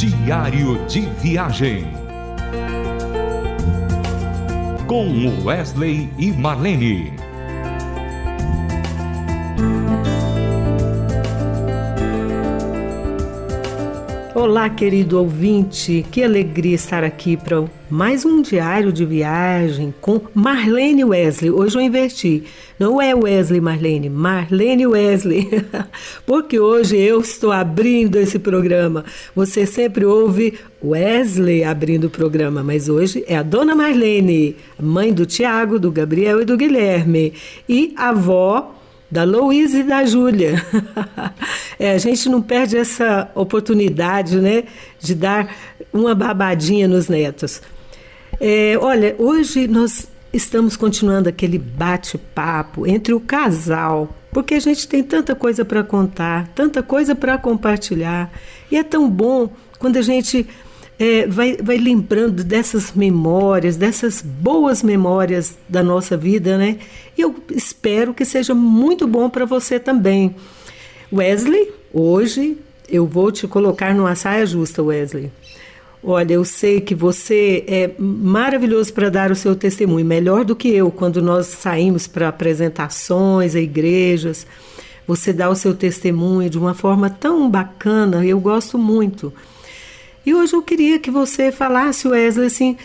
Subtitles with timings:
[0.00, 1.86] Diário de Viagem.
[4.86, 7.12] Com Wesley e Marlene.
[14.40, 21.04] Olá, querido ouvinte, que alegria estar aqui para mais um diário de viagem com Marlene
[21.04, 21.50] Wesley.
[21.50, 22.44] Hoje eu inverti,
[22.78, 25.46] não é Wesley Marlene, Marlene Wesley,
[26.24, 29.04] porque hoje eu estou abrindo esse programa.
[29.36, 35.26] Você sempre ouve Wesley abrindo o programa, mas hoje é a dona Marlene, mãe do
[35.26, 37.34] Tiago, do Gabriel e do Guilherme,
[37.68, 38.79] e avó
[39.10, 40.64] da Louise e da Júlia.
[41.78, 44.64] é, a gente não perde essa oportunidade, né,
[45.00, 45.54] de dar
[45.92, 47.60] uma babadinha nos netos.
[48.40, 55.02] É, olha, hoje nós estamos continuando aquele bate-papo entre o casal, porque a gente tem
[55.02, 58.30] tanta coisa para contar, tanta coisa para compartilhar,
[58.70, 60.46] e é tão bom quando a gente
[61.00, 66.76] é, vai, vai lembrando dessas memórias, dessas boas memórias da nossa vida, né?
[67.16, 70.36] E eu espero que seja muito bom para você também.
[71.10, 75.32] Wesley, hoje eu vou te colocar numa saia justa, Wesley.
[76.04, 80.68] Olha, eu sei que você é maravilhoso para dar o seu testemunho, melhor do que
[80.68, 84.46] eu quando nós saímos para apresentações, a igrejas.
[85.06, 89.32] Você dá o seu testemunho de uma forma tão bacana, eu gosto muito.
[90.24, 92.76] E hoje eu queria que você falasse, Wesley, assim,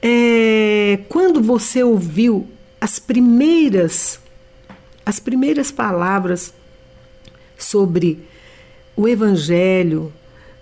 [0.00, 2.46] é, quando você ouviu
[2.80, 4.20] as primeiras,
[5.04, 6.54] as primeiras palavras
[7.58, 8.20] sobre
[8.96, 10.12] o Evangelho,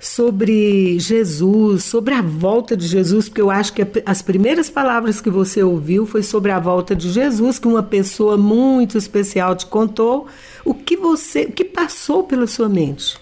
[0.00, 5.30] sobre Jesus, sobre a volta de Jesus, porque eu acho que as primeiras palavras que
[5.30, 10.26] você ouviu foi sobre a volta de Jesus, que uma pessoa muito especial te contou.
[10.64, 13.18] O que você, o que passou pela sua mente?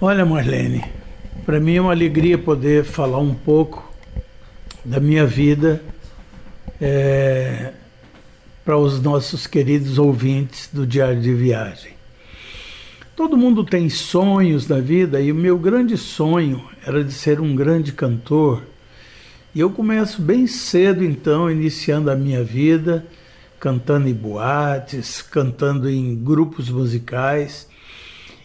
[0.00, 0.84] Olha, Marlene,
[1.44, 3.92] para mim é uma alegria poder falar um pouco
[4.84, 5.82] da minha vida
[6.80, 7.72] é,
[8.64, 11.92] para os nossos queridos ouvintes do Diário de Viagem.
[13.16, 17.54] Todo mundo tem sonhos na vida e o meu grande sonho era de ser um
[17.54, 18.62] grande cantor.
[19.54, 23.04] E eu começo bem cedo, então, iniciando a minha vida,
[23.58, 27.68] cantando em boates, cantando em grupos musicais.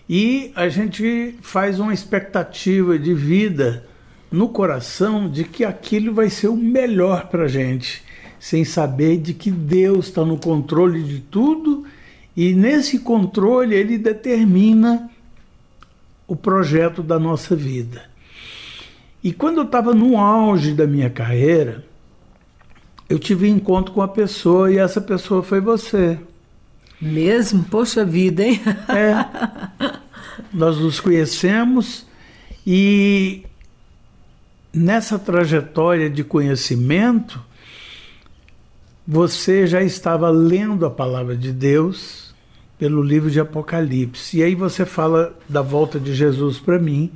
[0.07, 3.85] E a gente faz uma expectativa de vida
[4.31, 8.03] no coração de que aquilo vai ser o melhor para a gente,
[8.39, 11.85] sem saber de que Deus está no controle de tudo
[12.35, 15.09] e nesse controle ele determina
[16.27, 18.03] o projeto da nossa vida.
[19.23, 21.83] E quando eu estava no auge da minha carreira,
[23.07, 26.19] eu tive um encontro com uma pessoa e essa pessoa foi você.
[27.05, 27.63] Mesmo?
[27.63, 28.59] Poxa vida, hein?
[28.89, 29.99] É.
[30.51, 32.05] Nós nos conhecemos
[32.65, 33.43] e
[34.73, 37.39] nessa trajetória de conhecimento,
[39.07, 42.33] você já estava lendo a palavra de Deus
[42.79, 44.39] pelo livro de Apocalipse.
[44.39, 47.11] E aí você fala da volta de Jesus para mim.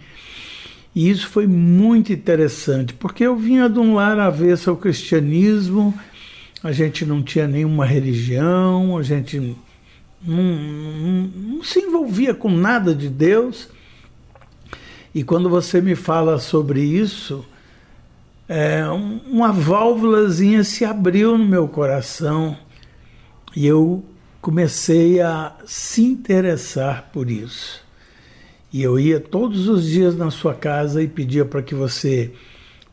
[0.94, 5.98] E isso foi muito interessante, porque eu vinha de um lar avesso ao cristianismo,
[6.64, 9.56] a gente não tinha nenhuma religião, a gente
[10.22, 11.22] não, não,
[11.56, 13.70] não se envolvia com nada de Deus.
[15.14, 17.46] E quando você me fala sobre isso,
[18.48, 18.84] é,
[19.28, 22.58] uma válvulazinha se abriu no meu coração
[23.56, 24.04] e eu
[24.42, 27.84] comecei a se interessar por isso.
[28.72, 32.32] E eu ia todos os dias na sua casa e pedia para que você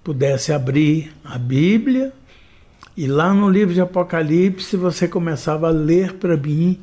[0.03, 2.13] pudesse abrir a Bíblia
[2.97, 6.81] e lá no livro de Apocalipse você começava a ler para mim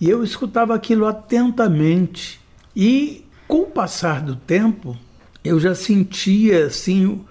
[0.00, 2.40] e eu escutava aquilo atentamente.
[2.74, 4.96] E com o passar do tempo,
[5.44, 7.24] eu já sentia assim o,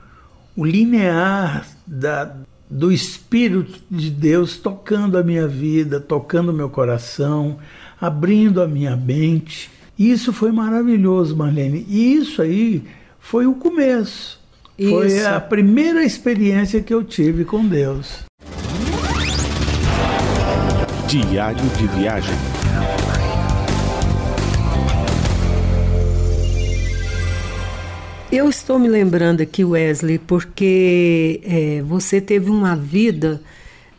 [0.55, 2.35] o linear da,
[2.69, 7.57] do Espírito de Deus tocando a minha vida, tocando o meu coração,
[7.99, 9.69] abrindo a minha mente.
[9.97, 11.85] E isso foi maravilhoso, Marlene.
[11.87, 12.83] E isso aí
[13.19, 14.39] foi o começo.
[14.77, 14.91] Isso.
[14.91, 18.25] Foi a primeira experiência que eu tive com Deus.
[21.07, 22.54] Diário de Viagem.
[28.37, 33.41] Eu estou me lembrando aqui, Wesley, porque é, você teve uma vida.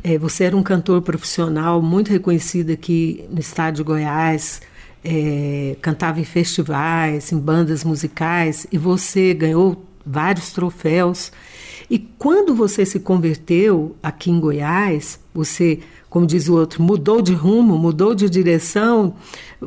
[0.04, 4.60] É, você era um cantor profissional muito reconhecido aqui no estado de Goiás,
[5.02, 11.32] é, cantava em festivais, em bandas musicais, e você ganhou vários troféus.
[11.88, 15.80] E quando você se converteu aqui em Goiás, você
[16.16, 19.16] como diz o outro, mudou de rumo, mudou de direção,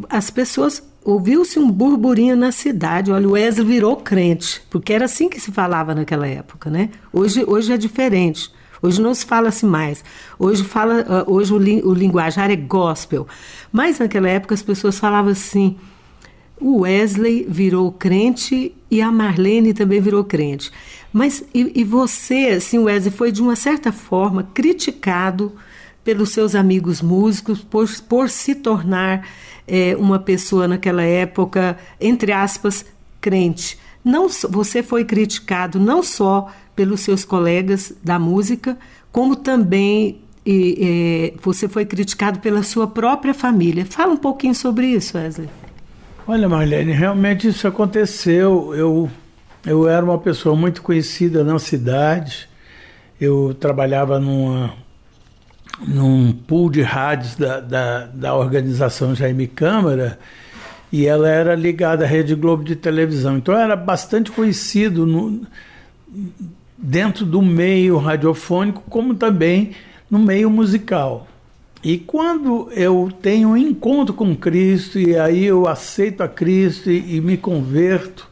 [0.09, 3.11] as pessoas ouviu-se um burburinho na cidade.
[3.11, 6.89] Olha, o Wesley virou crente, porque era assim que se falava naquela época, né?
[7.11, 8.51] Hoje, hoje é diferente.
[8.81, 10.03] Hoje não se fala assim mais.
[10.37, 11.57] Hoje, fala, ah, hoje o,
[11.89, 13.27] o linguajar é gospel.
[13.71, 15.75] Mas naquela época as pessoas falavam assim:
[16.59, 20.71] o Wesley virou crente e a Marlene também virou crente.
[21.11, 25.53] Mas e, e você, assim, Wesley, foi de uma certa forma criticado
[26.03, 29.27] pelos seus amigos músicos por, por se tornar
[29.67, 32.85] é, uma pessoa naquela época, entre aspas,
[33.21, 33.77] crente.
[34.03, 38.77] Não, você foi criticado não só pelos seus colegas da música,
[39.11, 43.85] como também e, e, você foi criticado pela sua própria família.
[43.85, 45.49] Fala um pouquinho sobre isso, Wesley.
[46.27, 48.73] Olha, Marlene, realmente isso aconteceu.
[48.73, 49.11] Eu,
[49.65, 52.47] eu era uma pessoa muito conhecida na cidade.
[53.19, 54.73] Eu trabalhava numa,
[55.87, 60.19] num pool de rádios da, da, da organização Jaime Câmara
[60.91, 63.37] e ela era ligada à Rede Globo de televisão.
[63.37, 65.41] Então era bastante conhecido no,
[66.77, 69.71] dentro do meio radiofônico, como também
[70.09, 71.27] no meio musical.
[71.83, 77.15] E quando eu tenho um encontro com Cristo e aí eu aceito a Cristo e,
[77.15, 78.27] e me converto,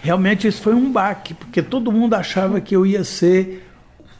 [0.00, 3.66] realmente isso foi um baque, porque todo mundo achava que eu ia ser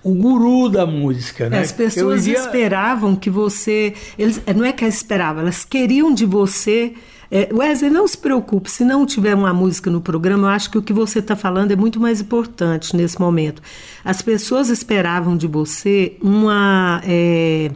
[0.05, 1.61] o guru da música, né?
[1.61, 2.39] As pessoas iria...
[2.39, 6.95] esperavam que você, eles, não é que elas esperavam, elas queriam de você
[7.31, 10.79] é, Wesley, não se preocupe, se não tiver uma música no programa, eu acho que
[10.79, 13.61] o que você está falando é muito mais importante nesse momento.
[14.05, 17.73] As pessoas esperavam de você uma, é,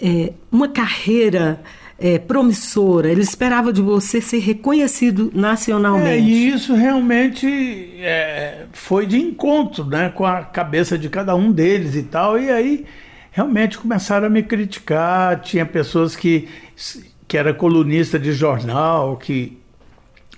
[0.00, 1.62] é, uma carreira
[1.98, 6.08] é, promissora, eles esperavam de você ser reconhecido nacionalmente.
[6.08, 7.46] É, e isso realmente
[7.98, 12.50] é, foi de encontro né, com a cabeça de cada um deles e tal, e
[12.50, 12.84] aí
[13.30, 16.48] realmente começaram a me criticar, tinha pessoas que
[17.26, 19.58] que era colunista de jornal, que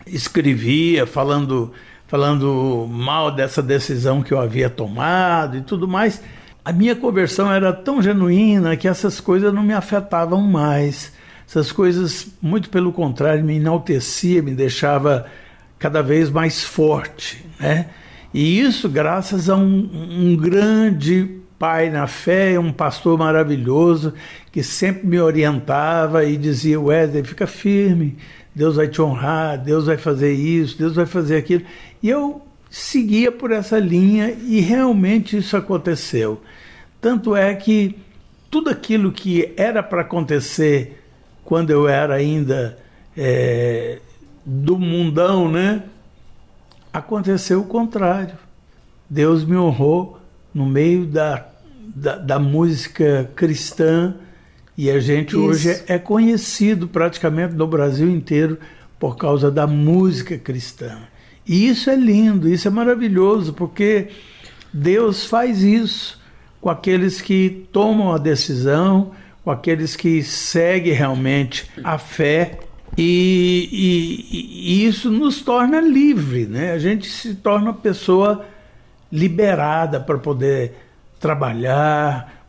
[0.06, 1.72] escrevia falando,
[2.06, 6.22] falando mal dessa decisão que eu havia tomado e tudo mais.
[6.64, 11.12] A minha conversão era tão genuína que essas coisas não me afetavam mais.
[11.48, 15.26] Essas coisas, muito pelo contrário, me enaltecia, me deixava
[15.78, 17.86] cada vez mais forte, né?
[18.34, 24.12] E isso graças a um, um grande pai na fé, um pastor maravilhoso
[24.52, 28.16] que sempre me orientava e dizia: Wesley, fica firme,
[28.54, 31.62] Deus vai te honrar, Deus vai fazer isso, Deus vai fazer aquilo.
[32.02, 36.42] E eu seguia por essa linha e realmente isso aconteceu.
[37.00, 37.96] Tanto é que
[38.50, 41.05] tudo aquilo que era para acontecer
[41.46, 42.76] quando eu era ainda
[43.16, 44.00] é,
[44.44, 45.84] do mundão, né?
[46.92, 48.34] Aconteceu o contrário.
[49.08, 50.18] Deus me honrou
[50.52, 51.46] no meio da,
[51.94, 54.16] da, da música cristã
[54.76, 55.40] e a gente Isso.
[55.40, 58.58] hoje é conhecido praticamente no Brasil inteiro
[58.98, 60.98] por causa da música cristã.
[61.46, 64.08] E isso é lindo, isso é maravilhoso, porque
[64.72, 66.20] Deus faz isso
[66.60, 69.12] com aqueles que tomam a decisão,
[69.46, 72.58] com aqueles que seguem realmente a fé.
[72.98, 76.72] E, e, e isso nos torna livre, né?
[76.72, 78.44] A gente se torna pessoa
[79.12, 80.74] liberada para poder
[81.20, 82.44] trabalhar,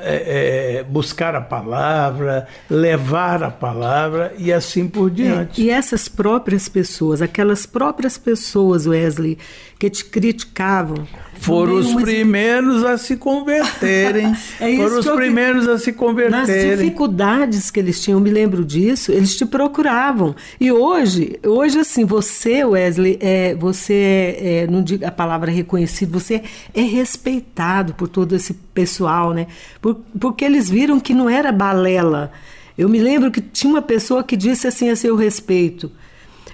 [0.00, 5.60] é, é, buscar a palavra, levar a palavra e assim por é, diante.
[5.60, 9.36] É, e essas próprias pessoas, aquelas próprias pessoas, Wesley,
[9.78, 11.06] que te criticavam.
[11.34, 14.34] Foram os primeiros a se converterem.
[14.58, 16.70] é Foram os primeiros a se converterem.
[16.70, 20.34] Nas dificuldades que eles tinham, me lembro disso, eles te procuravam.
[20.58, 26.80] E hoje, hoje assim, você, Wesley, é, você não digo a palavra reconhecido, você é
[26.80, 29.46] respeitado por todo esse pessoal, né?
[29.84, 32.32] Por, porque eles viram que não era balela.
[32.76, 35.92] Eu me lembro que tinha uma pessoa que disse assim a seu respeito.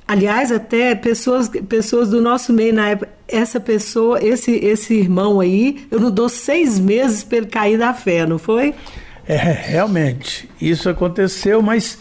[0.04, 5.86] Aliás, até pessoas, pessoas do nosso meio na época, essa pessoa, esse, esse irmão aí,
[5.92, 8.74] eu não dou seis meses para ele cair da fé, não foi?
[9.28, 12.00] É, realmente, isso aconteceu, mas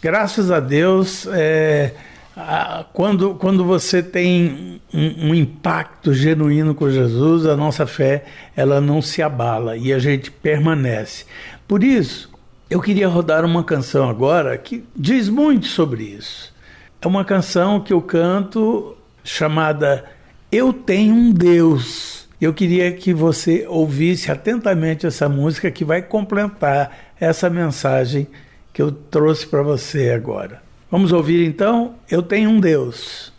[0.00, 1.90] graças a Deus, é,
[2.38, 8.24] a, quando, quando você tem um, um, impacto genuíno com Jesus, a nossa fé
[8.56, 11.24] ela não se abala e a gente permanece.
[11.66, 12.30] Por isso,
[12.70, 16.54] eu queria rodar uma canção agora que diz muito sobre isso.
[17.02, 20.04] É uma canção que eu canto chamada
[20.52, 22.28] Eu Tenho um Deus.
[22.40, 28.28] Eu queria que você ouvisse atentamente essa música que vai completar essa mensagem
[28.72, 30.67] que eu trouxe para você agora.
[30.90, 33.30] Vamos ouvir então Eu Tenho um Deus.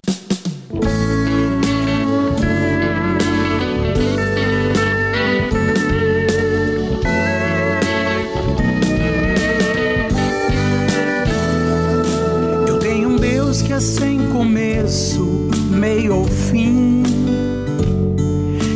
[12.67, 17.01] Eu tenho um Deus que é sem começo, meio ou fim,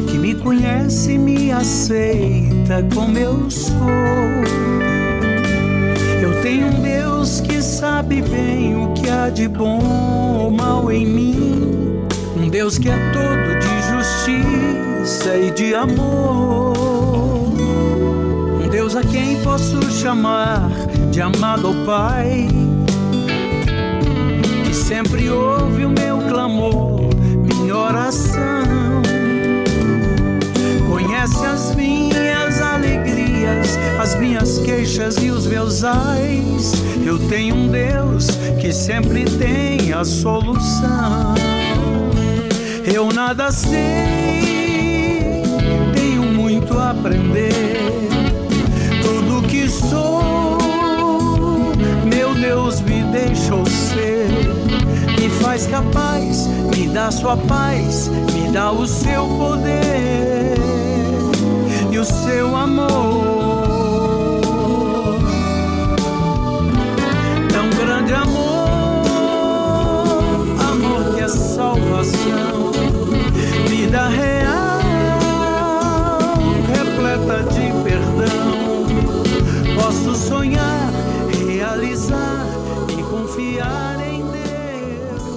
[0.10, 4.23] que me conhece e me aceita como eu sou.
[7.93, 9.79] Sabe bem o que há de bom
[10.39, 16.73] ou mal em mim, um Deus que é todo de justiça e de amor.
[18.63, 20.71] Um Deus a quem posso chamar
[21.12, 22.47] de amado Pai
[24.73, 27.09] sempre ouve o meu clamor,
[27.45, 29.03] minha oração.
[30.89, 33.23] Conhece as minhas alegrias,
[34.00, 36.73] as minhas queixas e os meus ais.
[37.05, 38.27] Eu tenho um Deus
[38.59, 41.35] que sempre tem a solução.
[42.85, 45.41] Eu nada sei,
[45.93, 47.63] tenho muito a aprender.
[49.01, 50.57] Tudo que sou,
[52.05, 54.23] meu Deus me deixou ser
[55.23, 60.42] me faz capaz, me dá sua paz, me dá o seu poder
[61.93, 62.89] e o seu amor.
[67.50, 69.43] Tão grande amor,
[70.71, 72.71] amor que é salvação,
[73.69, 74.79] vida real,
[76.73, 78.85] repleta de perdão.
[79.75, 80.89] Posso sonhar,
[81.47, 82.47] realizar
[82.89, 84.23] e confiar em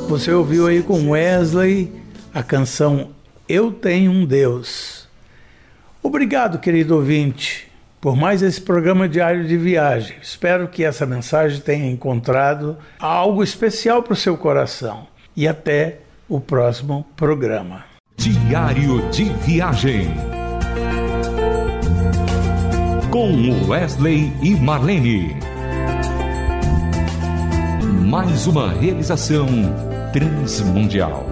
[0.09, 1.93] você ouviu aí com Wesley
[2.33, 3.09] a canção
[3.49, 4.96] Eu Tenho um Deus.
[6.07, 7.67] Obrigado, querido ouvinte,
[8.01, 10.17] por mais esse programa diário de viagem.
[10.23, 15.09] Espero que essa mensagem tenha encontrado algo especial para o seu coração.
[15.37, 15.99] E até
[16.29, 17.85] o próximo programa.
[18.17, 20.07] Diário de Viagem.
[23.11, 25.37] Com Wesley e Marlene.
[28.09, 29.49] Mais uma realização
[30.13, 31.27] Transmundial.